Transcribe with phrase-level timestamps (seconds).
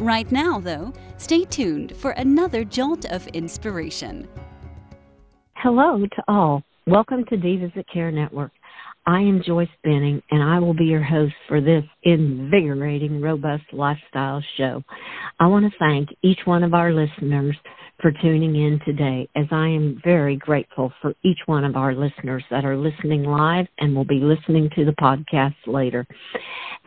[0.00, 4.26] Right now, though, stay tuned for another jolt of inspiration.
[5.56, 6.62] Hello to all.
[6.86, 8.50] Welcome to Divas That Care Network.
[9.04, 14.42] I am Joyce Benning, and I will be your host for this invigorating, robust lifestyle
[14.56, 14.82] show.
[15.38, 17.54] I want to thank each one of our listeners
[18.00, 22.42] for tuning in today, as I am very grateful for each one of our listeners
[22.50, 26.06] that are listening live and will be listening to the podcast later.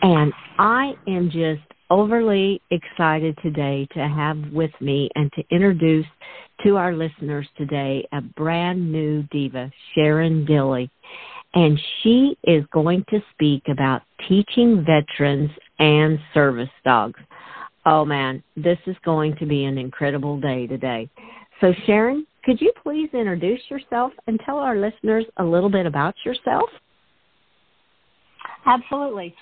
[0.02, 6.06] And I am just overly excited today to have with me and to introduce
[6.64, 10.89] to our listeners today a brand new diva, Sharon Dilly.
[11.56, 17.20] And she is going to speak about teaching veterans and service dogs.
[17.86, 21.09] Oh man, this is going to be an incredible day today.
[21.61, 26.16] So, Sharon, could you please introduce yourself and tell our listeners a little bit about
[26.26, 26.70] yourself?
[28.66, 29.36] Absolutely.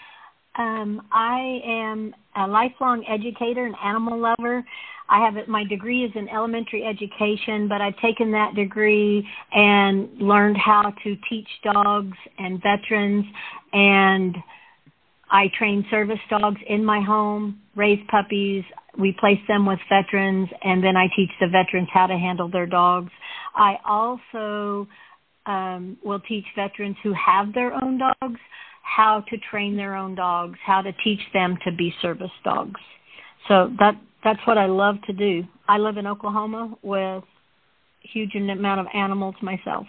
[0.57, 4.63] Um, I am a lifelong educator and animal lover.
[5.09, 10.57] I have my degree is in elementary education, but I've taken that degree and learned
[10.57, 13.25] how to teach dogs and veterans
[13.73, 14.35] and
[15.31, 18.65] I train service dogs in my home, raise puppies,
[18.97, 22.65] we place them with veterans, and then I teach the veterans how to handle their
[22.65, 23.11] dogs.
[23.55, 24.87] I also
[25.45, 28.39] um, will teach veterans who have their own dogs
[28.81, 32.79] how to train their own dogs, how to teach them to be service dogs.
[33.47, 35.43] So that that's what I love to do.
[35.67, 37.23] I live in Oklahoma with
[38.01, 39.87] huge amount of animals myself.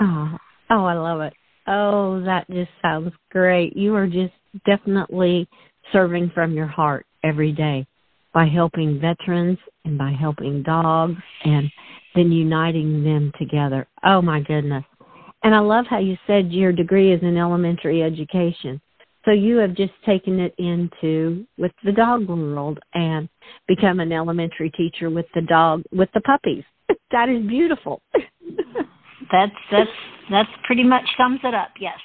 [0.00, 0.36] Oh,
[0.70, 1.34] oh, I love it.
[1.66, 3.76] Oh, that just sounds great.
[3.76, 4.32] You are just
[4.64, 5.48] definitely
[5.92, 7.86] serving from your heart every day
[8.32, 11.70] by helping veterans and by helping dogs and
[12.14, 13.86] then uniting them together.
[14.04, 14.84] Oh my goodness.
[15.42, 18.80] And I love how you said your degree is in elementary education.
[19.24, 23.28] So you have just taken it into with the dog world and
[23.66, 26.64] become an elementary teacher with the dog with the puppies.
[27.10, 28.00] that is beautiful.
[29.30, 29.90] that's that's
[30.30, 31.70] that's pretty much sums it up.
[31.78, 31.98] Yes.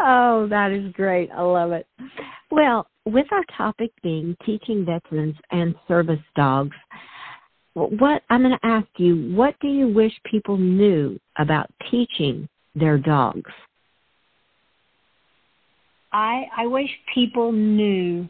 [0.00, 1.30] Oh, that is great.
[1.30, 1.86] I love it.
[2.50, 6.76] Well, with our topic being teaching veterans and service dogs,
[7.74, 12.98] what I'm going to ask you, what do you wish people knew about teaching their
[12.98, 13.50] dogs?
[16.12, 18.28] I I wish people knew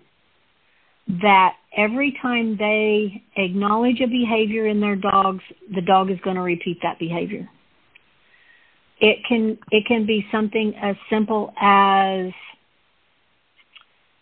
[1.23, 5.43] that every time they acknowledge a behavior in their dogs,
[5.75, 7.49] the dog is going to repeat that behavior.
[9.01, 12.33] It can it can be something as simple as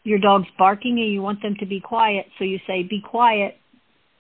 [0.05, 3.57] your dog's barking and you want them to be quiet, so you say be quiet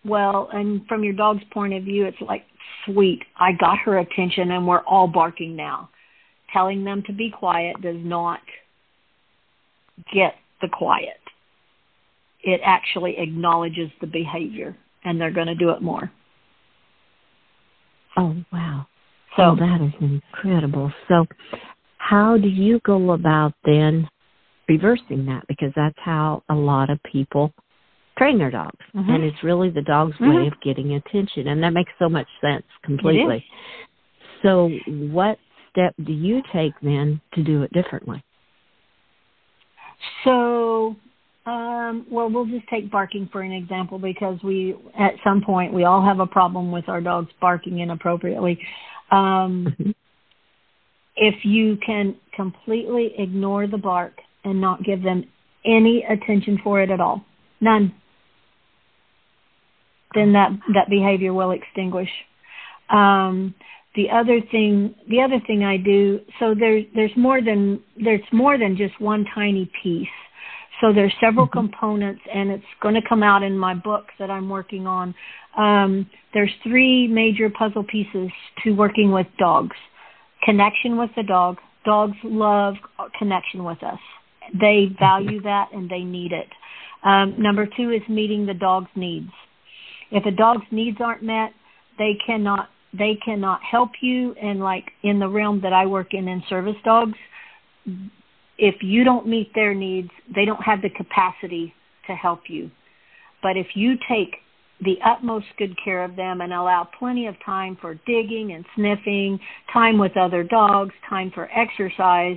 [0.04, 2.44] well, and from your dog's point of view, it's like,
[2.86, 5.90] sweet, I got her attention and we're all barking now.
[6.52, 8.40] Telling them to be quiet does not
[10.14, 11.20] get the quiet.
[12.42, 16.10] It actually acknowledges the behavior and they're going to do it more.
[18.16, 18.86] Oh, wow.
[19.36, 20.92] So oh, that is incredible.
[21.06, 21.26] So,
[21.98, 24.08] how do you go about then
[24.68, 25.44] reversing that?
[25.46, 27.52] Because that's how a lot of people
[28.18, 28.78] train their dogs.
[28.94, 29.10] Mm-hmm.
[29.10, 30.36] And it's really the dog's mm-hmm.
[30.36, 31.48] way of getting attention.
[31.48, 33.44] And that makes so much sense completely.
[34.42, 35.38] So, what
[35.70, 38.22] step do you take then to do it differently?
[40.24, 40.96] So,
[41.46, 45.84] um, well, we'll just take barking for an example because we, at some point, we
[45.84, 48.60] all have a problem with our dogs barking inappropriately.
[49.10, 49.90] Um, mm-hmm.
[51.16, 54.12] If you can completely ignore the bark
[54.44, 55.24] and not give them
[55.64, 57.24] any attention for it at all,
[57.60, 57.92] none,
[60.14, 62.10] then that that behavior will extinguish.
[62.90, 63.54] Um,
[63.94, 68.58] the other thing, the other thing I do, so there's there's more than there's more
[68.58, 70.08] than just one tiny piece.
[70.80, 71.58] So there's several mm-hmm.
[71.58, 75.14] components, and it's going to come out in my book that I'm working on.
[75.56, 78.30] Um, there's three major puzzle pieces
[78.62, 79.76] to working with dogs:
[80.44, 81.58] connection with the dog.
[81.84, 82.74] Dogs love
[83.18, 83.98] connection with us.
[84.60, 86.48] They value that and they need it.
[87.04, 89.30] Um, number two is meeting the dog's needs.
[90.10, 91.52] If a dog's needs aren't met,
[91.98, 96.26] they cannot they cannot help you and like in the realm that I work in
[96.26, 97.18] in service dogs,
[98.56, 101.74] if you don't meet their needs, they don't have the capacity
[102.06, 102.70] to help you.
[103.42, 104.36] But if you take
[104.84, 109.38] the utmost good care of them and allow plenty of time for digging and sniffing,
[109.72, 112.36] time with other dogs, time for exercise,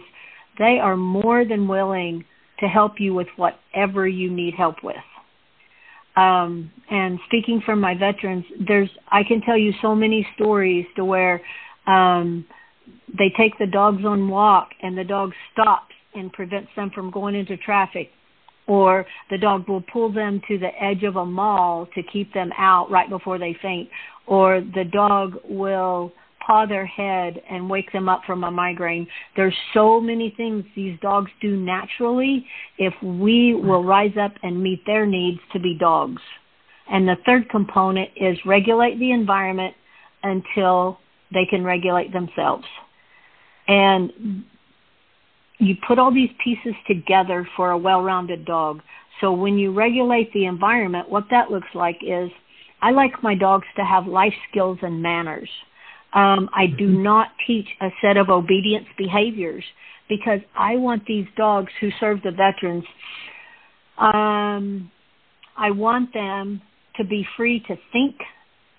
[0.58, 2.26] they are more than willing
[2.60, 4.96] to help you with whatever you need help with.
[6.16, 11.06] Um, and speaking from my veterans, there's I can tell you so many stories to
[11.06, 11.42] where
[11.88, 12.46] um,
[13.18, 17.36] they take the dogs on walk and the dog stops and prevents them from going
[17.36, 18.10] into traffic.
[18.68, 22.52] Or the dog will pull them to the edge of a mall to keep them
[22.58, 23.90] out right before they faint,
[24.28, 26.14] or the dog will
[26.46, 29.08] paw their head and wake them up from a migraine.
[29.36, 32.46] There's so many things these dogs do naturally
[32.78, 36.22] if we will rise up and meet their needs to be dogs.
[36.92, 39.76] And the third component is regulate the environment
[40.24, 41.00] until
[41.34, 42.66] they can regulate themselves.
[43.68, 44.44] And
[45.60, 48.82] you put all these pieces together for a well-rounded dog.
[49.22, 52.30] So when you regulate the environment, what that looks like is
[52.82, 55.50] I like my dogs to have life skills and manners.
[56.14, 59.64] Um, I do not teach a set of obedience behaviors
[60.10, 62.84] because I want these dogs who serve the veterans.
[63.98, 64.92] Um,
[65.58, 66.62] I want them
[66.98, 68.16] to be free to think.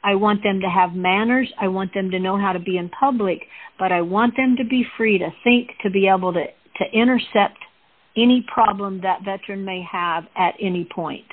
[0.04, 1.50] I want them to have manners.
[1.60, 3.42] I want them to know how to be in public,
[3.78, 6.44] but I want them to be free to think, to be able to
[6.78, 7.58] to intercept
[8.16, 11.24] any problem that veteran may have at any point.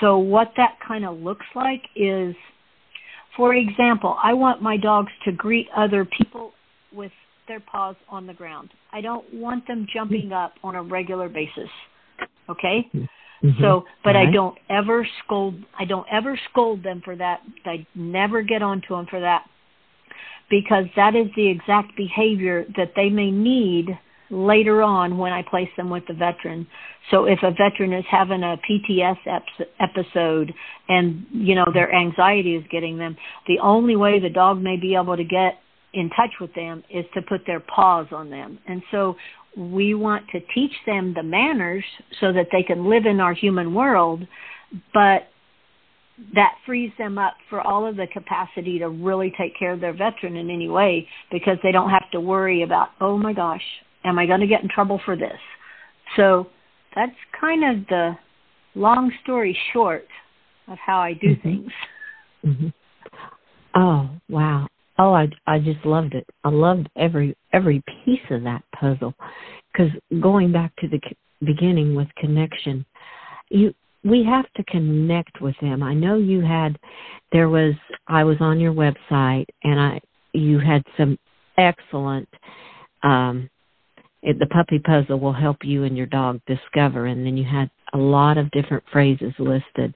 [0.00, 2.34] So what that kind of looks like is,
[3.36, 6.52] for example, I want my dogs to greet other people
[6.92, 7.12] with
[7.48, 8.70] their paws on the ground.
[8.92, 11.68] I don't want them jumping up on a regular basis.
[12.48, 12.88] Okay?
[12.94, 13.60] Mm-hmm.
[13.60, 14.28] So, but right.
[14.28, 17.40] I don't ever scold I don't ever scold them for that.
[17.64, 19.44] I never get onto them for that
[20.48, 23.98] because that is the exact behavior that they may need
[24.30, 26.66] later on when I place them with the veteran.
[27.10, 30.52] So if a veteran is having a PTS ep- episode
[30.88, 34.94] and you know their anxiety is getting them, the only way the dog may be
[34.94, 35.58] able to get
[35.94, 38.58] in touch with them is to put their paws on them.
[38.66, 39.16] And so
[39.56, 41.84] we want to teach them the manners
[42.20, 44.26] so that they can live in our human world,
[44.92, 45.28] but
[46.34, 49.92] that frees them up for all of the capacity to really take care of their
[49.92, 53.62] veteran in any way because they don't have to worry about, oh my gosh,
[54.06, 55.38] Am I going to get in trouble for this?
[56.16, 56.46] So
[56.94, 58.16] that's kind of the
[58.74, 60.06] long story short
[60.68, 61.42] of how I do mm-hmm.
[61.42, 61.72] things.
[62.44, 62.68] Mm-hmm.
[63.74, 64.68] Oh wow!
[64.98, 66.26] Oh, I I just loved it.
[66.44, 69.14] I loved every every piece of that puzzle.
[69.72, 69.92] Because
[70.22, 71.00] going back to the
[71.44, 72.86] beginning with connection,
[73.50, 73.74] you
[74.04, 75.82] we have to connect with them.
[75.82, 76.78] I know you had
[77.32, 77.74] there was
[78.08, 80.00] I was on your website and I
[80.32, 81.18] you had some
[81.58, 82.28] excellent
[83.02, 83.50] um
[84.22, 87.70] it, the puppy puzzle will help you and your dog discover and then you had
[87.92, 89.94] a lot of different phrases listed.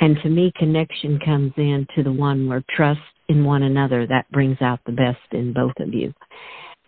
[0.00, 4.30] And to me connection comes in to the one where trust in one another that
[4.30, 6.14] brings out the best in both of you.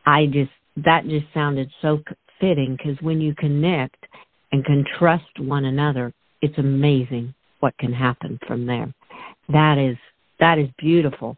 [0.06, 0.50] I just
[0.84, 2.02] that just sounded so
[2.40, 4.06] fitting because when you connect
[4.52, 8.92] and can trust one another it's amazing what can happen from there.
[9.48, 9.96] That is
[10.38, 11.36] that is beautiful.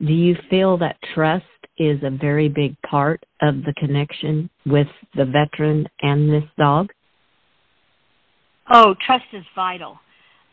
[0.00, 1.44] Do you feel that trust
[1.80, 4.86] is a very big part of the connection with
[5.16, 6.90] the veteran and this dog?
[8.70, 9.98] Oh, trust is vital.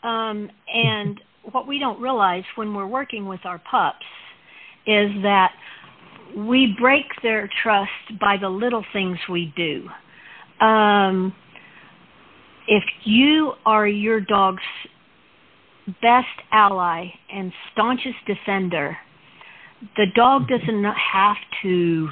[0.04, 1.20] Um, and
[1.52, 4.06] what we don't realize when we're working with our pups
[4.88, 5.52] is that
[6.34, 7.92] we break their trust
[8.22, 9.86] by the little things we do.
[10.66, 11.34] Um,
[12.68, 14.64] if you are your dog's
[16.02, 18.98] best ally and staunchest defender,
[19.96, 22.10] the dog doesn't have to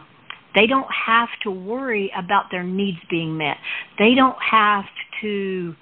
[0.56, 3.58] they don't have to worry about their needs being met.
[4.00, 4.86] They don't have
[5.22, 5.76] to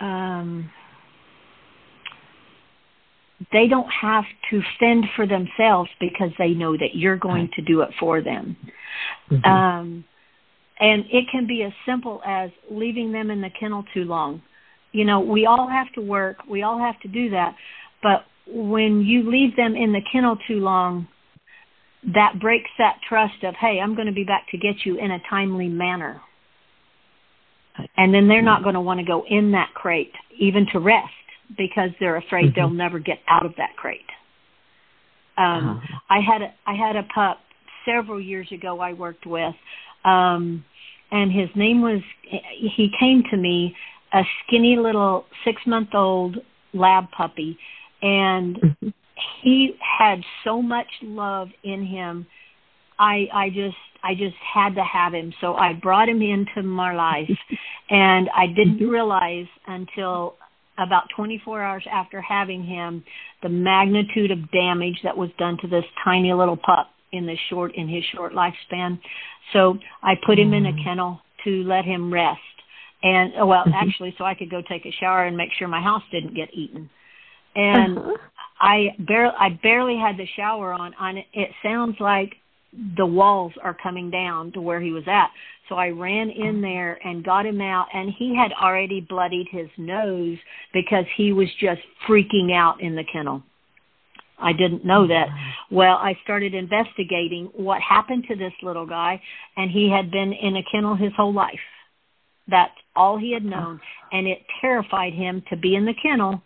[0.00, 0.70] um
[3.52, 7.80] they don't have to fend for themselves because they know that you're going to do
[7.82, 8.56] it for them.
[9.30, 9.44] Mm-hmm.
[9.44, 10.04] um
[10.80, 14.42] and it can be as simple as leaving them in the kennel too long.
[14.92, 16.38] You know we all have to work.
[16.48, 17.54] We all have to do that.
[18.02, 21.08] But when you leave them in the kennel too long,
[22.14, 25.10] that breaks that trust of, hey, I'm going to be back to get you in
[25.10, 26.20] a timely manner.
[27.96, 31.08] And then they're not going to want to go in that crate, even to rest,
[31.56, 32.60] because they're afraid mm-hmm.
[32.60, 34.00] they'll never get out of that crate.
[35.38, 35.98] Um, uh-huh.
[36.10, 37.38] I had a, I had a pup
[37.86, 39.54] several years ago I worked with,
[40.04, 40.64] um,
[41.10, 42.00] and his name was.
[42.76, 43.74] He came to me,
[44.12, 46.36] a skinny little six month old
[46.74, 47.58] lab puppy,
[48.02, 48.88] and mm-hmm.
[49.42, 52.26] he had so much love in him.
[52.98, 56.94] I I just I just had to have him, so I brought him into my
[56.94, 57.30] life,
[57.90, 58.88] and I didn't mm-hmm.
[58.88, 60.36] realize until
[60.78, 63.04] about 24 hours after having him,
[63.42, 67.74] the magnitude of damage that was done to this tiny little pup in the short
[67.74, 68.98] in his short lifespan.
[69.52, 70.84] So I put him in a mm.
[70.84, 72.40] kennel to let him rest.
[73.02, 73.74] And oh, well, mm-hmm.
[73.74, 76.52] actually, so I could go take a shower and make sure my house didn't get
[76.54, 76.90] eaten.
[77.54, 78.16] And uh-huh.
[78.60, 80.94] I barely I barely had the shower on.
[80.94, 82.34] On it, sounds like
[82.96, 85.30] the walls are coming down to where he was at.
[85.68, 86.60] So I ran in oh.
[86.60, 90.38] there and got him out, and he had already bloodied his nose
[90.72, 93.42] because he was just freaking out in the kennel.
[94.38, 95.28] I didn't know that.
[95.70, 99.20] Well, I started investigating what happened to this little guy,
[99.56, 101.60] and he had been in a kennel his whole life.
[102.48, 103.80] That's all he had known,
[104.12, 106.42] and it terrified him to be in the kennel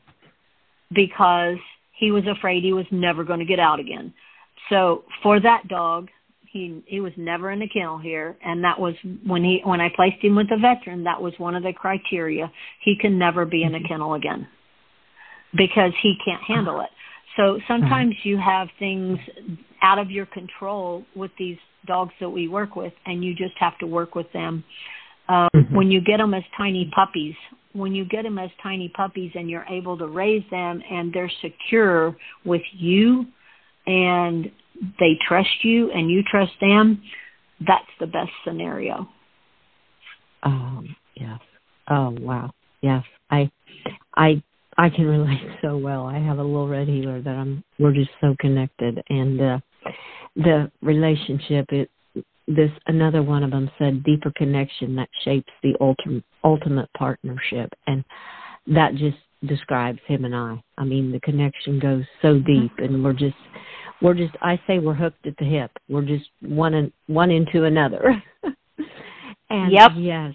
[0.95, 1.57] because
[1.99, 4.13] he was afraid he was never going to get out again.
[4.69, 6.09] So for that dog,
[6.51, 8.95] he he was never in a kennel here, and that was
[9.27, 11.05] when he when I placed him with a veteran.
[11.05, 12.51] That was one of the criteria.
[12.83, 14.47] He can never be in a kennel again
[15.57, 16.91] because he can't handle it.
[17.37, 19.19] So sometimes you have things
[19.83, 23.77] out of your control with these dogs that we work with, and you just have
[23.79, 24.65] to work with them.
[25.29, 25.75] Um, mm-hmm.
[25.75, 27.35] When you get them as tiny puppies,
[27.75, 31.31] when you get them as tiny puppies and you're able to raise them and they're
[31.43, 33.27] secure with you
[33.87, 34.51] and
[34.99, 37.03] they trust you and you trust them,
[37.67, 39.09] that's the best scenario.
[40.43, 41.41] Um, yes.
[41.89, 42.51] Oh wow.
[42.81, 43.03] Yes.
[43.31, 43.51] I
[44.17, 44.43] I
[44.77, 46.07] I can relate so well.
[46.07, 49.59] I have a little red heeler that I'm we're just so connected and uh
[50.37, 51.91] the relationship it
[52.47, 58.05] this another one of them said deeper connection that shapes the ultimate ultimate partnership and
[58.67, 60.63] that just describes him and I.
[60.79, 63.37] I mean the connection goes so deep and we're just
[64.03, 65.71] we're just I say we're hooked at the hip.
[65.89, 68.23] We're just one and one into another.
[69.51, 69.93] and yep.
[69.97, 70.35] yes,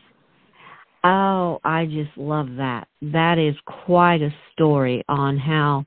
[1.04, 2.88] Oh, I just love that.
[3.02, 5.86] That is quite a story on how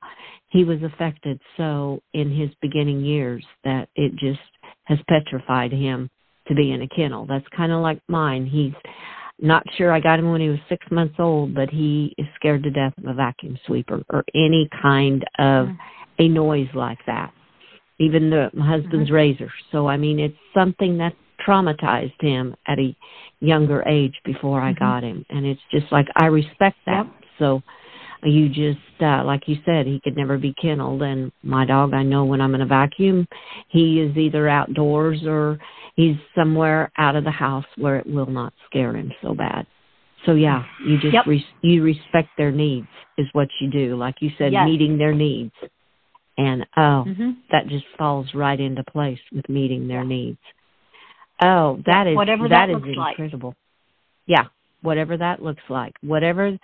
[0.49, 4.41] he was affected so in his beginning years that it just
[4.97, 6.09] has petrified him
[6.49, 7.27] to be in a kennel.
[7.27, 8.47] That's kind of like mine.
[8.47, 8.73] He's
[9.41, 12.63] not sure I got him when he was six months old, but he is scared
[12.63, 15.77] to death of a vacuum sweeper or any kind of mm-hmm.
[16.19, 17.33] a noise like that.
[17.99, 19.15] Even the my husband's mm-hmm.
[19.15, 19.53] razor.
[19.71, 21.15] So I mean it's something that
[21.47, 22.97] traumatized him at a
[23.41, 24.85] younger age before I mm-hmm.
[24.85, 25.25] got him.
[25.29, 27.07] And it's just like I respect that.
[27.07, 27.15] Yep.
[27.39, 27.63] So
[28.23, 32.03] you just uh like you said he could never be kenneled and my dog I
[32.03, 33.27] know when I'm in a vacuum
[33.69, 35.59] he is either outdoors or
[35.97, 39.67] he's somewhere out of the house where it will not scare him so bad.
[40.27, 41.27] So yeah, you just yep.
[41.27, 42.87] re- you respect their needs
[43.19, 43.97] is what you do.
[43.97, 44.67] Like you said yes.
[44.67, 45.53] meeting their needs.
[46.39, 47.31] And oh, mm-hmm.
[47.51, 50.39] that just falls right into place with meeting their needs.
[51.43, 53.51] Oh, that is whatever that, that is incredible.
[53.51, 53.57] Like.
[54.27, 54.45] Yeah,
[54.81, 55.95] whatever that looks like.
[56.03, 56.57] Whatever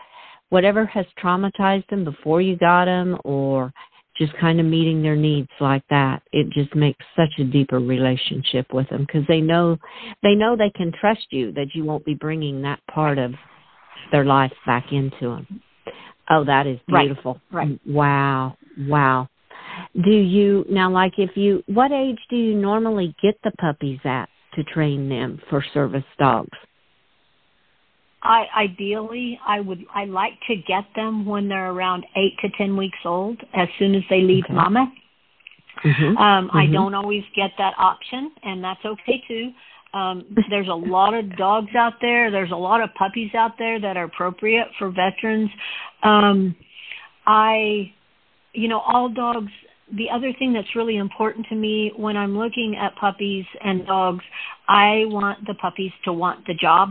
[0.51, 3.73] whatever has traumatized them before you got them or
[4.17, 8.67] just kind of meeting their needs like that it just makes such a deeper relationship
[8.73, 9.77] with them because they know
[10.23, 13.33] they know they can trust you that you won't be bringing that part of
[14.11, 15.61] their life back into them
[16.31, 17.41] oh that is beautiful.
[17.51, 17.81] Right, right.
[17.87, 18.57] wow.
[18.87, 19.29] Wow.
[20.03, 24.29] Do you now like if you what age do you normally get the puppies at
[24.55, 26.57] to train them for service dogs?
[28.29, 32.77] I ideally I would I like to get them when they're around eight to ten
[32.77, 34.55] weeks old, as soon as they leave okay.
[34.55, 34.93] mama.
[35.83, 36.17] Mm-hmm.
[36.19, 36.57] Um, mm-hmm.
[36.57, 39.51] I don't always get that option, and that's okay too.
[39.95, 42.31] Um, there's a lot of dogs out there.
[42.31, 45.49] There's a lot of puppies out there that are appropriate for veterans.
[46.03, 46.55] Um,
[47.27, 47.93] I,
[48.53, 49.51] you know, all dogs
[49.97, 54.23] the other thing that's really important to me when I'm looking at puppies and dogs,
[54.69, 56.91] I want the puppies to want the job.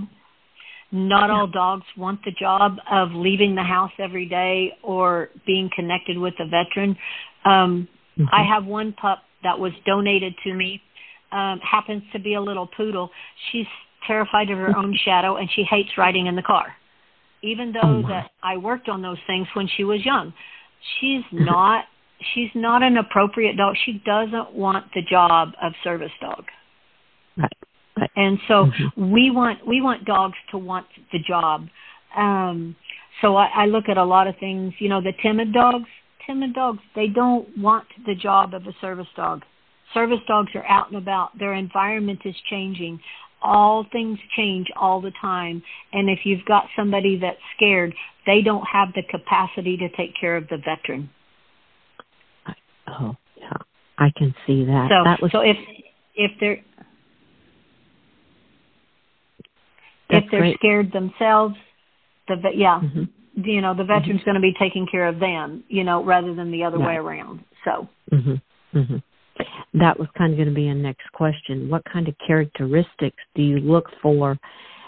[0.91, 6.17] Not all dogs want the job of leaving the house every day or being connected
[6.17, 6.97] with a veteran.
[7.43, 8.23] Um, mm-hmm.
[8.31, 10.81] I have one pup that was donated to me,
[11.31, 13.09] um, happens to be a little poodle.
[13.51, 13.65] She's
[14.05, 16.67] terrified of her own shadow and she hates riding in the car.
[17.43, 20.33] Even though oh that I worked on those things when she was young.
[20.99, 21.85] She's not
[22.33, 23.75] she's not an appropriate dog.
[23.85, 26.45] She doesn't want the job of service dog.
[27.35, 27.51] Right.
[27.97, 28.11] Right.
[28.15, 29.11] And so mm-hmm.
[29.11, 31.67] we want we want dogs to want the job.
[32.15, 32.75] Um,
[33.21, 34.73] so I, I look at a lot of things.
[34.79, 35.87] You know, the timid dogs.
[36.25, 36.79] Timid dogs.
[36.95, 39.43] They don't want the job of a service dog.
[39.93, 41.37] Service dogs are out and about.
[41.39, 42.99] Their environment is changing.
[43.41, 45.63] All things change all the time.
[45.93, 47.93] And if you've got somebody that's scared,
[48.25, 51.09] they don't have the capacity to take care of the veteran.
[52.87, 53.53] Oh, yeah.
[53.97, 54.89] I can see that.
[54.89, 55.57] So, that was so if
[56.15, 56.59] if they're
[60.09, 60.57] That's if they're great.
[60.57, 61.55] scared themselves,
[62.27, 63.03] the yeah, mm-hmm.
[63.43, 63.91] you know the mm-hmm.
[63.91, 64.29] veteran's mm-hmm.
[64.29, 66.87] going to be taking care of them you know rather than the other right.
[66.87, 68.41] way around so mhm
[68.73, 69.03] mhm
[69.75, 73.43] that was kind of going to be a next question what kind of characteristics do
[73.43, 74.37] you look for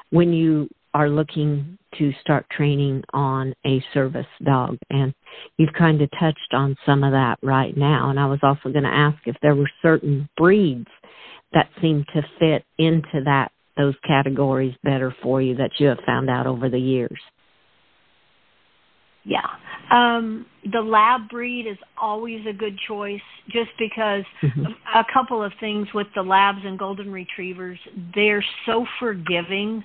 [0.10, 5.14] when you are looking to start training on a service dog and
[5.58, 8.84] you've kind of touched on some of that right now and i was also going
[8.84, 10.88] to ask if there were certain breeds
[11.54, 16.30] that seem to fit into that those categories better for you that you have found
[16.30, 17.20] out over the years
[19.30, 19.46] yeah.
[19.92, 24.66] Um, the lab breed is always a good choice just because mm-hmm.
[24.96, 27.80] a couple of things with the labs and golden retrievers,
[28.14, 29.84] they're so forgiving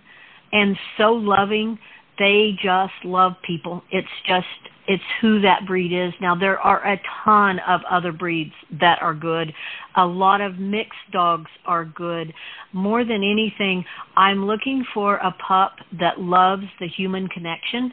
[0.53, 1.79] and so loving.
[2.19, 3.83] They just love people.
[3.91, 4.47] It's just
[4.87, 6.13] it's who that breed is.
[6.21, 9.53] Now there are a ton of other breeds that are good.
[9.97, 12.33] A lot of mixed dogs are good.
[12.73, 13.85] More than anything,
[14.17, 17.93] I'm looking for a pup that loves the human connection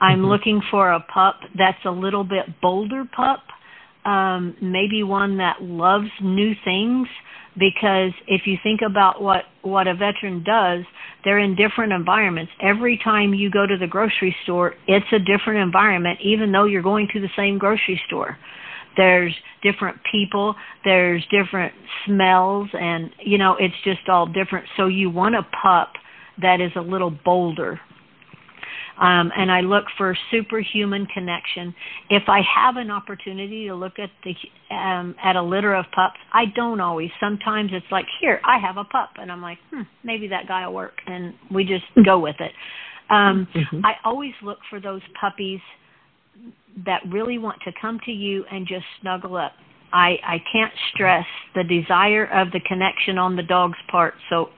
[0.00, 0.28] I'm mm-hmm.
[0.28, 3.40] looking for a pup that's a little bit bolder pup,
[4.04, 7.08] um, maybe one that loves new things.
[7.58, 10.84] Because if you think about what what a veteran does,
[11.24, 12.52] they're in different environments.
[12.62, 16.80] Every time you go to the grocery store, it's a different environment, even though you're
[16.80, 18.38] going to the same grocery store.
[18.96, 20.54] There's different people,
[20.84, 21.74] there's different
[22.06, 24.66] smells, and you know it's just all different.
[24.76, 25.94] So you want a pup
[26.40, 27.80] that is a little bolder
[29.00, 31.74] um, and I look for superhuman connection.
[32.10, 34.34] If I have an opportunity to look at the
[34.74, 37.10] um, at a litter of pups, I don't always.
[37.18, 40.66] Sometimes it's like, here, I have a pup, and I'm like, hmm, maybe that guy
[40.66, 42.52] will work, and we just go with it.
[43.08, 43.84] Um, mm-hmm.
[43.84, 45.60] I always look for those puppies
[46.84, 49.52] that really want to come to you and just snuggle up.
[49.92, 54.50] I, I can't stress the desire of the connection on the dog's part so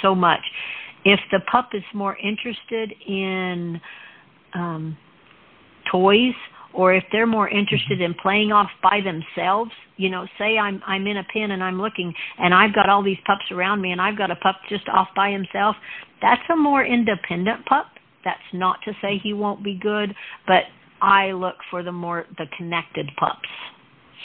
[0.00, 0.40] so much.
[1.04, 3.80] If the pup is more interested in
[4.54, 4.96] um,
[5.90, 6.34] toys,
[6.74, 11.06] or if they're more interested in playing off by themselves, you know, say I'm I'm
[11.06, 14.00] in a pen and I'm looking and I've got all these pups around me and
[14.00, 15.76] I've got a pup just off by himself,
[16.20, 17.86] that's a more independent pup.
[18.24, 20.14] That's not to say he won't be good,
[20.46, 20.64] but
[21.00, 23.48] I look for the more the connected pups.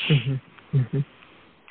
[0.10, 0.78] Mm-hmm.
[0.78, 1.00] Mm-hmm.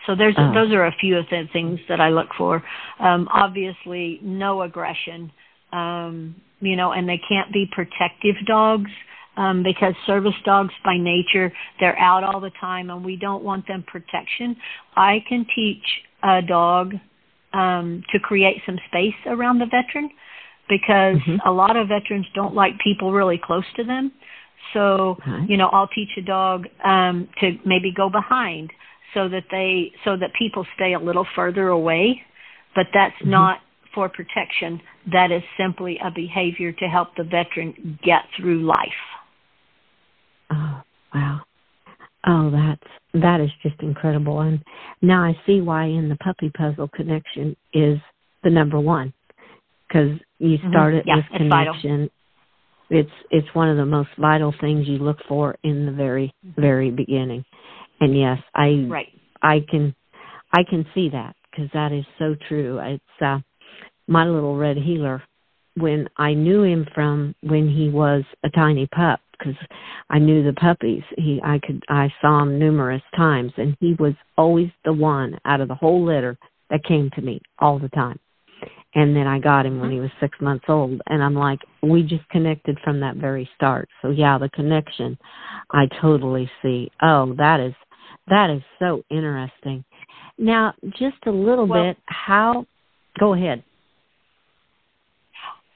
[0.07, 2.62] So there's uh, those are a few of the things that I look for.
[2.99, 5.31] Um, obviously, no aggression,
[5.73, 8.91] um, you know, and they can't be protective dogs
[9.37, 13.67] um, because service dogs by nature they're out all the time, and we don't want
[13.69, 14.57] them protection.
[14.97, 15.85] I can teach
[16.23, 16.95] a dog
[17.53, 20.11] um, to create some space around the veteran
[20.69, 21.47] because mm-hmm.
[21.47, 24.12] a lot of veterans don't like people really close to them.
[24.73, 28.71] So, you know, I'll teach a dog um, to maybe go behind
[29.14, 32.22] so that they so that people stay a little further away.
[32.75, 33.31] But that's mm-hmm.
[33.31, 33.59] not
[33.94, 34.81] for protection.
[35.12, 38.77] That is simply a behavior to help the veteran get through life.
[40.51, 40.83] Oh
[41.14, 41.40] wow.
[42.27, 44.40] Oh that's that is just incredible.
[44.40, 44.62] And
[45.03, 47.98] now i see why in the puppy puzzle connection is
[48.42, 49.12] the number one
[49.87, 50.70] because you mm-hmm.
[50.70, 52.11] start it yeah, with connection.
[52.90, 56.61] It's it's one of the most vital things you look for in the very mm-hmm.
[56.61, 57.44] very beginning
[58.03, 59.09] and yes, I right.
[59.43, 59.95] I can
[60.53, 62.79] I can see that because that is so true.
[62.81, 63.38] It's uh,
[64.09, 65.23] my little red heeler
[65.77, 69.55] when I knew him from when he was a tiny pup because
[70.11, 71.05] I knew the puppies.
[71.17, 75.61] He I could I saw him numerous times and he was always the one out
[75.61, 76.37] of the whole litter
[76.71, 78.19] that came to me all the time.
[78.95, 82.03] And then I got him when he was 6 months old and I'm like we
[82.03, 83.88] just connected from that very start.
[84.03, 85.17] So yeah, the connection
[85.71, 86.91] I totally see.
[87.01, 87.75] Oh, that is
[88.29, 89.85] that is so interesting.
[90.39, 92.67] Now, just a little well, bit, how,
[93.19, 93.63] go ahead.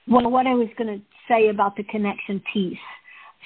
[0.09, 2.79] Well, what I was going to say about the connection piece.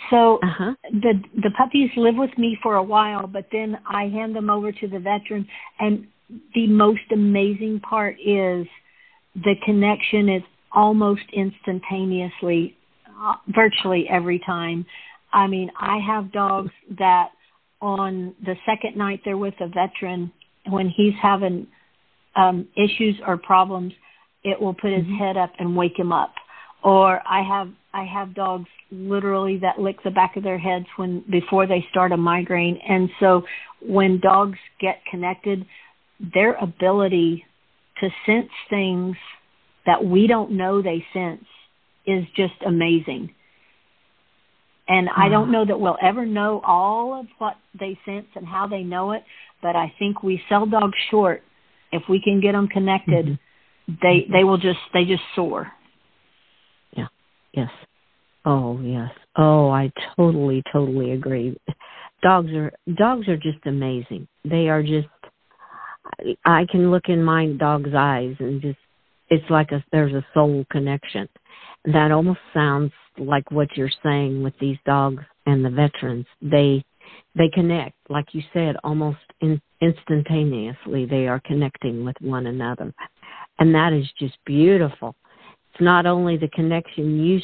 [0.08, 0.74] So uh-huh.
[0.92, 4.72] the the puppies live with me for a while, but then I hand them over
[4.72, 5.46] to the veteran,
[5.78, 6.06] and
[6.54, 8.66] the most amazing part is
[9.34, 12.76] the connection is almost instantaneously,
[13.20, 14.86] uh, virtually every time.
[15.32, 17.30] I mean, I have dogs that
[17.80, 20.32] on the second night they're with a veteran,
[20.68, 21.66] when he's having
[22.36, 23.92] um, issues or problems,
[24.44, 25.16] it will put his mm-hmm.
[25.16, 26.32] head up and wake him up.
[26.82, 31.24] Or I have I have dogs literally that lick the back of their heads when
[31.30, 32.78] before they start a migraine.
[32.88, 33.42] And so
[33.82, 35.66] when dogs get connected,
[36.34, 37.44] their ability
[38.00, 39.16] to sense things
[39.86, 41.44] that we don't know they sense
[42.06, 43.34] is just amazing.
[44.90, 45.52] And I don't uh-huh.
[45.52, 49.22] know that we'll ever know all of what they sense and how they know it,
[49.62, 51.42] but I think we sell dogs short
[51.92, 53.26] if we can get them connected.
[53.26, 53.94] Mm-hmm.
[54.02, 55.70] They they will just they just soar.
[56.96, 57.06] Yeah.
[57.52, 57.70] Yes.
[58.44, 59.10] Oh yes.
[59.36, 61.56] Oh, I totally, totally agree.
[62.20, 64.26] Dogs are dogs are just amazing.
[64.44, 65.06] They are just.
[66.44, 68.78] I can look in my dog's eyes and just
[69.28, 71.28] it's like a there's a soul connection.
[71.84, 72.90] That almost sounds
[73.20, 76.26] like what you're saying with these dogs and the veterans.
[76.42, 76.84] They
[77.36, 81.06] they connect, like you said, almost in, instantaneously.
[81.06, 82.92] They are connecting with one another,
[83.58, 85.14] and that is just beautiful.
[85.72, 87.40] It's not only the connection you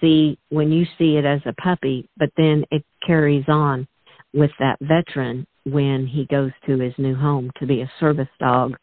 [0.00, 3.86] see when you see it as a puppy, but then it carries on
[4.32, 8.76] with that veteran when he goes to his new home to be a service dog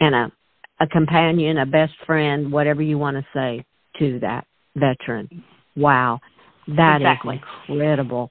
[0.00, 0.32] and a
[0.80, 3.64] a companion, a best friend, whatever you want to say
[3.98, 5.44] to that veteran.
[5.76, 6.20] Wow.
[6.68, 7.36] that exactly.
[7.36, 8.30] is incredible.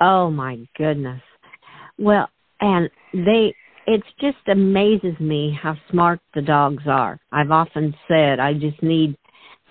[0.00, 1.22] Oh my goodness.
[1.98, 2.28] Well,
[2.60, 3.54] and they
[3.86, 7.20] it just amazes me how smart the dogs are.
[7.32, 9.16] I've often said I just need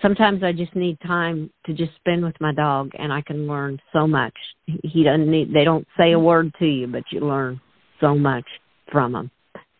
[0.02, 3.80] sometimes I just need time to just spend with my dog and I can learn
[3.92, 4.34] so much.
[4.66, 7.60] He doesn't need they don't say a word to you, but you learn
[8.00, 8.46] so much
[8.92, 9.32] from them.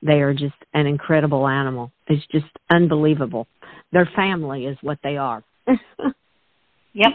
[0.02, 1.92] They are just an incredible animal.
[2.08, 3.48] It's just unbelievable.
[3.92, 5.44] Their family is what they are.
[6.94, 7.12] Yep.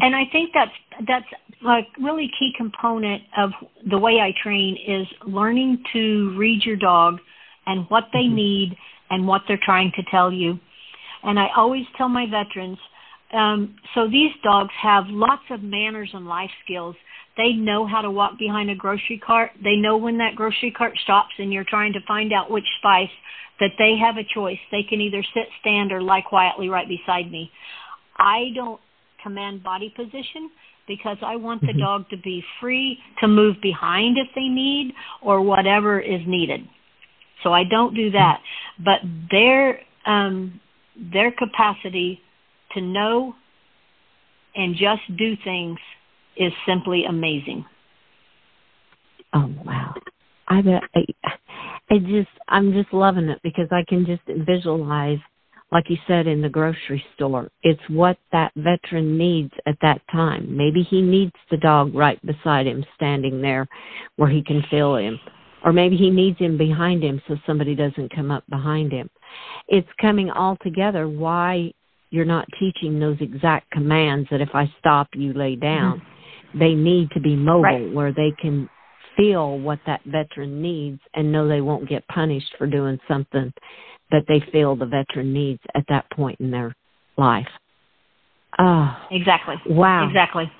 [0.00, 0.72] And I think that's
[1.06, 1.26] that's
[1.66, 3.50] a really key component of
[3.88, 7.18] the way I train is learning to read your dog
[7.66, 8.34] and what they mm-hmm.
[8.34, 8.76] need
[9.10, 10.58] and what they're trying to tell you.
[11.22, 12.78] And I always tell my veterans,
[13.32, 16.96] um, so these dogs have lots of manners and life skills.
[17.36, 19.52] They know how to walk behind a grocery cart.
[19.62, 23.08] They know when that grocery cart stops and you're trying to find out which spice
[23.60, 24.58] that they have a choice.
[24.70, 27.50] They can either sit, stand, or lie quietly right beside me.
[28.18, 28.80] I don't
[29.22, 30.50] command body position
[30.88, 31.80] because I want the mm-hmm.
[31.80, 36.60] dog to be free to move behind if they need or whatever is needed.
[37.42, 38.40] So I don't do that.
[38.84, 40.60] But their um,
[41.12, 42.20] their capacity
[42.72, 43.34] to know
[44.54, 45.78] and just do things
[46.36, 47.64] is simply amazing.
[49.34, 49.94] Oh wow!
[50.48, 51.04] I bet I,
[51.90, 55.18] I just I'm just loving it because I can just visualize
[55.72, 57.48] like you said in the grocery store.
[57.62, 60.54] It's what that veteran needs at that time.
[60.54, 63.66] Maybe he needs the dog right beside him, standing there
[64.16, 65.18] where he can feel him.
[65.64, 69.08] Or maybe he needs him behind him so somebody doesn't come up behind him.
[69.66, 71.72] It's coming all together why
[72.10, 76.00] you're not teaching those exact commands that if I stop, you lay down.
[76.00, 76.58] Mm-hmm.
[76.58, 77.92] They need to be mobile right.
[77.94, 78.68] where they can
[79.16, 83.52] feel what that veteran needs and know they won't get punished for doing something
[84.12, 86.74] that they feel the veteran needs at that point in their
[87.16, 87.48] life.
[88.58, 89.56] Oh, exactly.
[89.66, 90.06] Wow.
[90.06, 90.50] Exactly.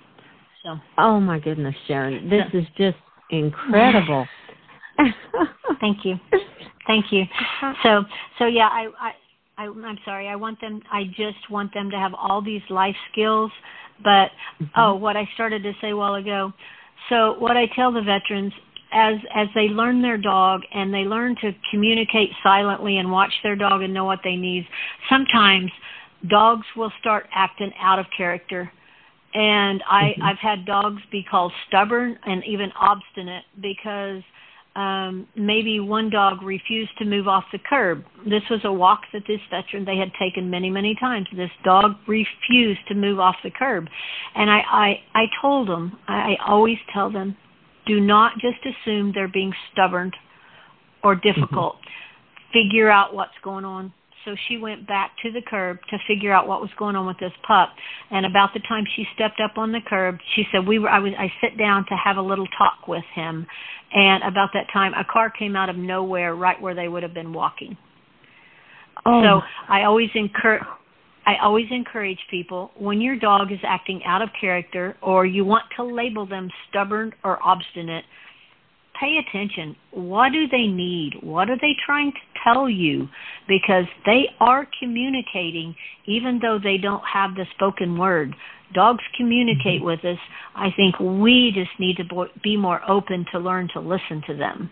[0.62, 0.76] So.
[0.98, 2.96] Oh my goodness, Sharon, this is just
[3.30, 4.26] incredible.
[5.80, 6.16] Thank you.
[6.86, 7.24] Thank you.
[7.82, 8.04] So,
[8.38, 9.12] so yeah, I, I,
[9.58, 10.28] I, I'm sorry.
[10.28, 10.80] I want them.
[10.90, 13.50] I just want them to have all these life skills.
[14.02, 14.64] But mm-hmm.
[14.76, 16.52] oh, what I started to say a while ago.
[17.08, 18.52] So, what I tell the veterans
[18.92, 23.56] as as they learn their dog and they learn to communicate silently and watch their
[23.56, 24.66] dog and know what they need
[25.08, 25.70] sometimes
[26.28, 28.70] dogs will start acting out of character.
[29.34, 30.22] And i mm-hmm.
[30.22, 34.22] i've had dogs be called stubborn and even obstinate because
[34.76, 38.04] um maybe one dog refused to move off the curb.
[38.28, 41.28] This was a walk that this veteran they had taken many many times.
[41.34, 43.88] This dog refused to move off the curb.
[44.34, 47.36] And i i i told them i, I always tell them
[47.86, 50.12] do not just assume they're being stubborn
[51.02, 51.76] or difficult.
[51.76, 52.52] Mm-hmm.
[52.52, 53.92] Figure out what's going on.
[54.24, 57.18] So she went back to the curb to figure out what was going on with
[57.18, 57.70] this pup.
[58.10, 60.88] And about the time she stepped up on the curb, she said, "We were.
[60.88, 61.12] I was.
[61.18, 63.46] I sit down to have a little talk with him."
[63.92, 67.14] And about that time, a car came out of nowhere, right where they would have
[67.14, 67.76] been walking.
[69.04, 69.22] Oh.
[69.22, 70.62] So I always encourage
[71.24, 75.64] I always encourage people when your dog is acting out of character or you want
[75.76, 78.04] to label them stubborn or obstinate,
[79.00, 79.76] pay attention.
[79.92, 81.14] What do they need?
[81.22, 83.08] What are they trying to tell you?
[83.46, 85.74] Because they are communicating
[86.06, 88.34] even though they don't have the spoken word.
[88.74, 89.86] Dogs communicate mm-hmm.
[89.86, 90.18] with us.
[90.56, 94.70] I think we just need to be more open to learn to listen to them.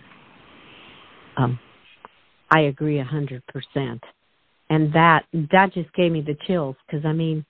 [1.36, 1.60] Um,
[2.50, 4.02] I agree a hundred percent
[4.70, 7.44] and that that just gave me the chills because I mean,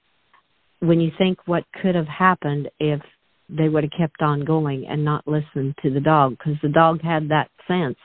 [0.81, 3.01] when you think what could have happened if
[3.49, 7.03] they would have kept on going and not listened to the dog, because the dog
[7.03, 7.99] had that sense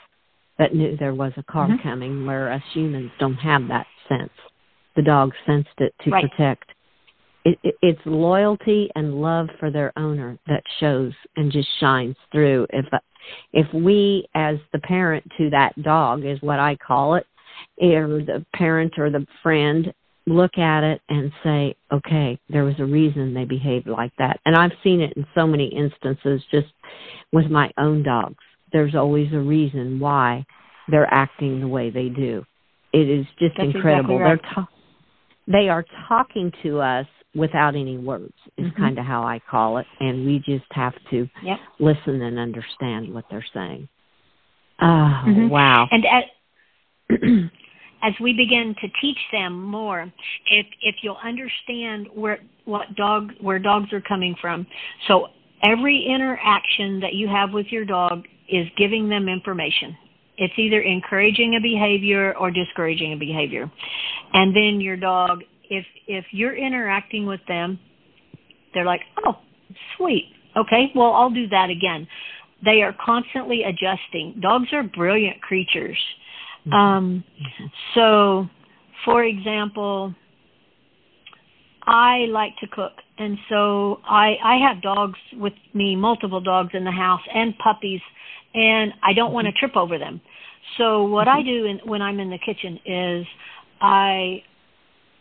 [0.59, 1.87] that knew there was a car mm-hmm.
[1.87, 4.31] coming, where us humans don't have that sense.
[4.95, 6.29] The dog sensed it to right.
[6.29, 6.71] protect.
[7.43, 12.67] It, it, it's loyalty and love for their owner that shows and just shines through.
[12.71, 12.85] If
[13.53, 17.25] if we, as the parent to that dog, is what I call it,
[17.81, 19.93] or the parent or the friend
[20.27, 24.39] look at it and say, okay, there was a reason they behaved like that.
[24.45, 26.67] And I've seen it in so many instances just
[27.31, 28.43] with my own dogs.
[28.71, 30.45] There's always a reason why
[30.89, 32.43] they're acting the way they do.
[32.91, 34.15] It is just That's incredible.
[34.15, 34.41] Exactly right.
[34.41, 34.69] They're ta-
[35.47, 38.81] they are talking to us without any words is mm-hmm.
[38.81, 41.57] kind of how I call it and we just have to yep.
[41.79, 43.89] listen and understand what they're saying.
[44.81, 45.49] Oh, mm-hmm.
[45.49, 45.87] wow.
[45.91, 46.23] And at
[48.05, 50.11] as we begin to teach them more,
[50.51, 54.67] if if you'll understand where what dog where dogs are coming from.
[55.07, 55.27] So
[55.63, 59.97] every interaction that you have with your dog is giving them information.
[60.37, 63.71] It's either encouraging a behavior or discouraging a behavior.
[64.33, 65.39] And then your dog
[65.69, 67.79] if if you're interacting with them,
[68.73, 69.39] they're like, "Oh,
[69.97, 70.25] sweet.
[70.55, 72.07] Okay, well, I'll do that again."
[72.63, 74.39] They are constantly adjusting.
[74.39, 75.97] Dogs are brilliant creatures.
[76.71, 77.23] Um,
[77.93, 78.47] so,
[79.03, 80.13] for example,
[81.83, 86.83] I like to cook, and so I I have dogs with me, multiple dogs in
[86.83, 88.01] the house, and puppies,
[88.53, 89.59] and I don't want to mm-hmm.
[89.59, 90.21] trip over them.
[90.77, 91.47] So what I mm-hmm.
[91.47, 93.25] do in, when I'm in the kitchen is
[93.79, 94.41] I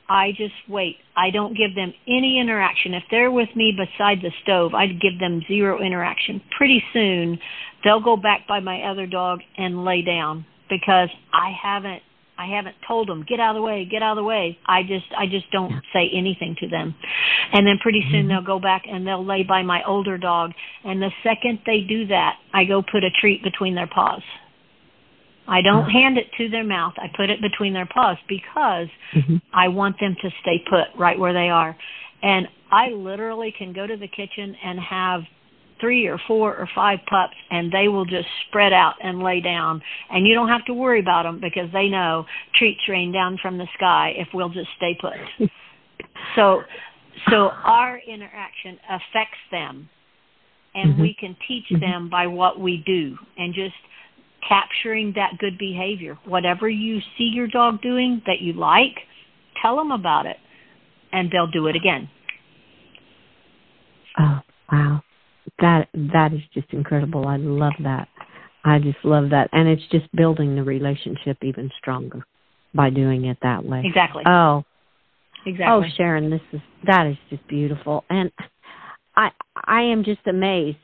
[0.09, 0.97] I just wait.
[1.17, 2.95] I don't give them any interaction.
[2.95, 6.41] If they're with me beside the stove, I'd give them zero interaction.
[6.57, 7.39] Pretty soon,
[7.83, 12.03] they'll go back by my other dog and lay down because I haven't
[12.37, 14.59] I haven't told them get out of the way, get out of the way.
[14.67, 16.95] I just I just don't say anything to them.
[17.53, 18.29] And then pretty soon mm-hmm.
[18.29, 20.53] they'll go back and they'll lay by my older dog
[20.85, 24.23] and the second they do that, I go put a treat between their paws.
[25.47, 25.91] I don't uh-huh.
[25.91, 26.95] hand it to their mouth.
[26.97, 29.37] I put it between their paws because mm-hmm.
[29.53, 31.77] I want them to stay put right where they are.
[32.23, 35.21] And I literally can go to the kitchen and have
[35.81, 39.83] three or four or five pups and they will just spread out and lay down.
[40.11, 43.59] And you don't have to worry about them because they know treats rain down from
[43.59, 45.15] the sky if we'll just stay put.
[46.37, 46.63] So
[47.31, 49.89] so our interaction affects them
[50.75, 51.03] and mm-hmm.
[51.03, 51.81] we can teach mm-hmm.
[51.81, 53.75] them by what we do and just
[54.49, 56.19] capturing that good behavior.
[56.25, 58.97] Whatever you see your dog doing that you like
[59.63, 60.37] tell them about it
[61.13, 62.09] and they'll do it again.
[64.19, 64.41] Oh
[64.73, 65.03] wow
[65.61, 67.27] that that is just incredible.
[67.27, 68.09] I love that.
[68.65, 72.25] I just love that, and it's just building the relationship even stronger
[72.75, 73.83] by doing it that way.
[73.85, 74.23] Exactly.
[74.27, 74.65] Oh,
[75.47, 75.89] exactly.
[75.89, 78.33] Oh, Sharon, this is that is just beautiful, and
[79.17, 80.79] I I am just amazed.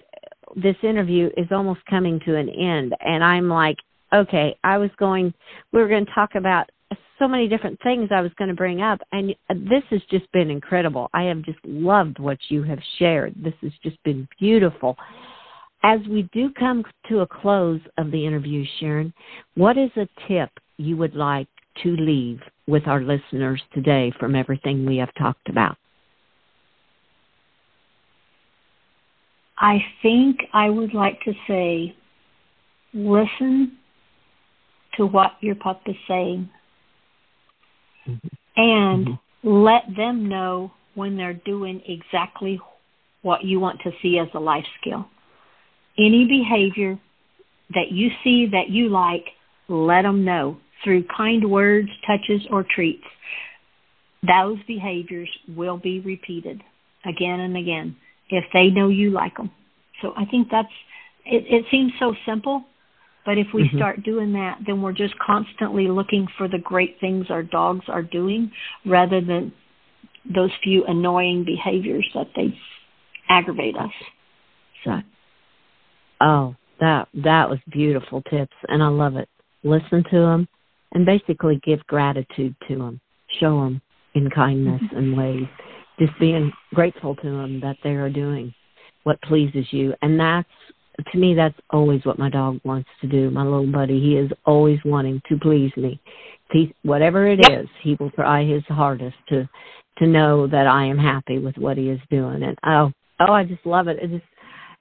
[0.56, 3.76] This interview is almost coming to an end, and I'm like,
[4.12, 5.33] okay, I was going.
[5.72, 6.70] We were going to talk about
[7.20, 10.30] so many different things I was going to bring up, and uh, this has just
[10.33, 11.09] been incredible.
[11.14, 13.35] I have just loved what you have shared.
[13.37, 14.96] This has just been beautiful.
[15.83, 19.12] As we do come to a close of the interview, Sharon,
[19.54, 21.48] what is a tip you would like
[21.83, 25.76] to leave with our listeners today from everything we have talked about?
[29.59, 31.94] I think I would like to say
[32.94, 33.76] listen
[34.96, 36.48] to what your pup is saying.
[38.57, 39.49] And mm-hmm.
[39.49, 42.61] let them know when they're doing exactly
[43.23, 45.07] what you want to see as a life skill.
[45.99, 46.99] Any behavior
[47.70, 49.25] that you see that you like,
[49.68, 53.05] let them know through kind words, touches, or treats.
[54.27, 56.62] Those behaviors will be repeated
[57.05, 57.96] again and again
[58.29, 59.51] if they know you like them.
[60.03, 60.68] So I think that's
[61.25, 62.64] it, it seems so simple,
[63.24, 63.76] but if we mm-hmm.
[63.76, 68.02] start doing that, then we're just constantly looking for the great things our dogs are
[68.02, 68.50] doing
[68.87, 69.52] rather than
[70.35, 72.54] those few annoying behaviors that they
[73.28, 73.90] aggravate us.
[74.85, 75.00] So
[76.20, 79.28] Oh, that that was beautiful tips and I love it.
[79.64, 80.48] Listen to them
[80.92, 83.00] and basically give gratitude to them.
[83.38, 83.80] Show them
[84.14, 84.96] in kindness mm-hmm.
[84.96, 85.48] and ways.
[85.98, 88.54] Just being grateful to them that they are doing
[89.04, 89.94] what pleases you.
[90.02, 90.48] And that's
[91.12, 93.31] to me, that's always what my dog wants to do.
[93.31, 96.00] My little buddy, he is always wanting to please me.
[96.53, 97.62] He, whatever it yep.
[97.62, 99.48] is, he will try his hardest to
[99.98, 102.42] to know that I am happy with what he is doing.
[102.42, 103.98] And oh, oh, I just love it.
[104.00, 104.24] It just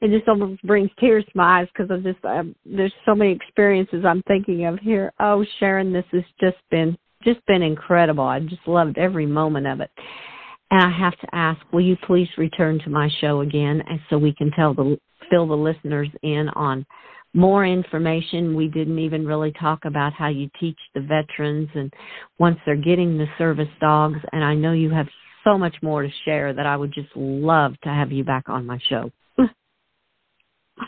[0.02, 3.34] it just almost brings tears to my eyes because of just um, there's so many
[3.34, 5.12] experiences I'm thinking of here.
[5.20, 8.24] Oh, Sharon, this has just been just been incredible.
[8.24, 9.92] I just loved every moment of it.
[10.72, 14.34] And I have to ask, will you please return to my show again so we
[14.34, 14.98] can tell the
[15.30, 16.86] fill the listeners in on
[17.34, 18.56] more information.
[18.56, 21.94] We didn't even really talk about how you teach the veterans and
[22.40, 24.20] once they're getting the service dogs.
[24.32, 25.08] And I know you have
[25.44, 28.66] so much more to share that I would just love to have you back on
[28.66, 29.12] my show.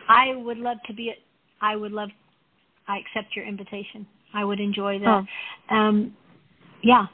[0.10, 1.10] I would love to be.
[1.10, 1.19] It
[1.62, 2.10] I would love.
[2.88, 4.08] I accept your invitation.
[4.34, 5.25] I would enjoy that.
[5.69, 5.75] Oh.
[5.75, 6.15] Um,
[6.82, 7.06] yeah.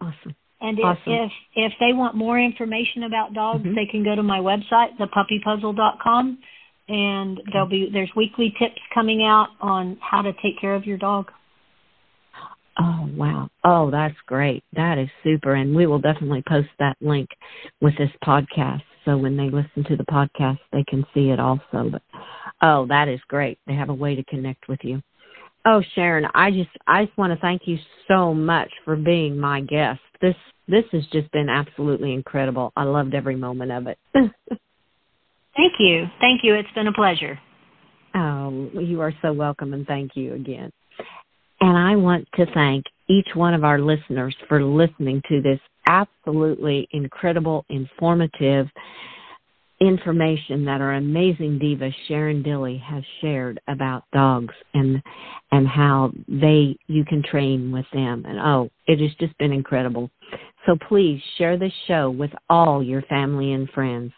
[0.00, 0.34] Awesome.
[0.60, 1.12] And if, Awesome.
[1.12, 3.74] if if they want more information about dogs, Mhm.
[3.74, 6.38] they can go to my website, thepuppypuzzle.com,
[6.88, 10.98] and there'll be there's weekly tips coming out on how to take care of your
[10.98, 11.30] dog.
[12.76, 13.50] Oh, wow.
[13.62, 14.64] Oh, that's great.
[14.72, 15.54] That is super.
[15.54, 17.28] And we will definitely post that link
[17.80, 18.82] with this podcast.
[19.04, 21.90] So when they listen to the podcast, they can see it also.
[21.90, 22.02] But,
[22.62, 23.58] oh, that is great.
[23.66, 25.02] They have a way to connect with you.
[25.66, 29.60] Oh, Sharon, I just, I just want to thank you so much for being my
[29.60, 30.00] guest.
[30.24, 30.36] This,
[30.68, 32.72] this has just been absolutely incredible.
[32.76, 33.98] I loved every moment of it.
[34.14, 36.06] Thank you.
[36.18, 36.54] Thank you.
[36.54, 37.38] It's been a pleasure.
[38.14, 40.72] Oh, you are so welcome and thank you again.
[41.60, 46.88] And I want to thank each one of our listeners for listening to this absolutely
[46.92, 48.66] incredible, informative
[49.86, 55.02] information that our amazing diva Sharon Dilly has shared about dogs and
[55.52, 58.24] and how they you can train with them.
[58.26, 60.10] And oh, it has just been incredible.
[60.66, 64.12] So please share this show with all your family and friends.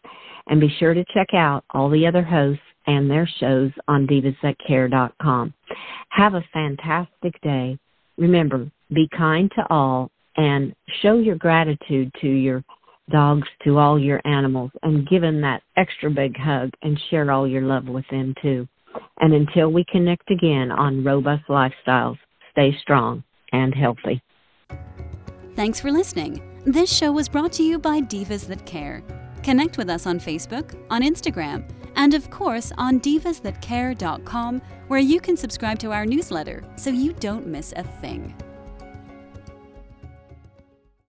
[0.48, 5.55] And be sure to check out all the other hosts and their shows on divasthatcare.com.
[6.11, 7.79] Have a fantastic day.
[8.16, 12.62] Remember, be kind to all and show your gratitude to your
[13.11, 17.47] dogs, to all your animals, and give them that extra big hug and share all
[17.47, 18.66] your love with them too.
[19.21, 22.19] And until we connect again on Robust Lifestyles,
[22.53, 24.23] stay strong and healthy.
[25.55, 26.42] Thanks for listening.
[26.64, 29.03] This show was brought to you by Divas That Care.
[29.42, 35.37] Connect with us on Facebook, on Instagram, and of course on divasthatcare.com, where you can
[35.37, 38.35] subscribe to our newsletter so you don't miss a thing.